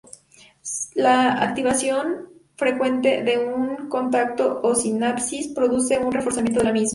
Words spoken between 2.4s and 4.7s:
frecuente de un contacto